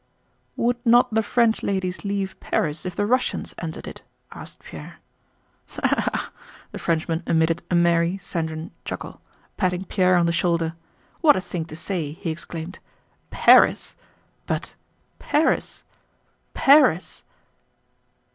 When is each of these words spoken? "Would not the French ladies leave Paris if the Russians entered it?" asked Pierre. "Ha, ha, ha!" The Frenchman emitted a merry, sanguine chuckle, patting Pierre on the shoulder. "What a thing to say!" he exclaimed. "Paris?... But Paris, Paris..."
"Would 0.55 0.83
not 0.83 1.13
the 1.13 1.21
French 1.21 1.61
ladies 1.61 2.03
leave 2.03 2.39
Paris 2.39 2.87
if 2.87 2.95
the 2.95 3.05
Russians 3.05 3.53
entered 3.59 3.85
it?" 3.85 4.01
asked 4.31 4.63
Pierre. 4.63 4.95
"Ha, 5.67 5.81
ha, 5.87 6.09
ha!" 6.11 6.31
The 6.71 6.79
Frenchman 6.79 7.21
emitted 7.27 7.61
a 7.69 7.75
merry, 7.75 8.17
sanguine 8.17 8.71
chuckle, 8.83 9.21
patting 9.57 9.85
Pierre 9.85 10.15
on 10.15 10.25
the 10.25 10.33
shoulder. 10.33 10.73
"What 11.19 11.35
a 11.35 11.39
thing 11.41 11.65
to 11.65 11.75
say!" 11.75 12.13
he 12.13 12.31
exclaimed. 12.31 12.79
"Paris?... 13.29 13.95
But 14.47 14.73
Paris, 15.19 15.83
Paris..." 16.55 17.23